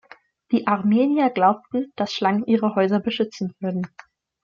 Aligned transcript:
Die 0.51 0.65
Armenier 0.65 1.29
glaubten, 1.29 1.93
dass 1.95 2.11
Schlangen 2.11 2.47
ihre 2.47 2.73
Häuser 2.73 2.99
beschützen 2.99 3.53
würden. 3.59 3.85